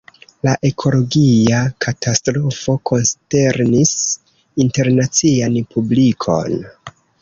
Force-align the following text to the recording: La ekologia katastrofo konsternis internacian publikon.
La 0.45 0.53
ekologia 0.69 1.59
katastrofo 1.85 2.77
konsternis 2.93 3.95
internacian 4.69 5.65
publikon. 5.77 6.63